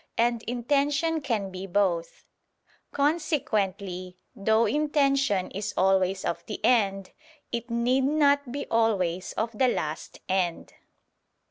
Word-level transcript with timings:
And 0.17 0.41
intention 0.45 1.21
can 1.21 1.51
be 1.51 1.67
both. 1.67 2.25
Consequently 2.91 4.17
though 4.35 4.65
intention 4.65 5.51
is 5.51 5.75
always 5.77 6.25
of 6.25 6.43
the 6.47 6.59
end, 6.65 7.11
it 7.51 7.69
need 7.69 8.05
not 8.05 8.51
be 8.51 8.65
always 8.71 9.31
of 9.33 9.55
the 9.55 9.67
last 9.67 10.19
end. 10.27 10.73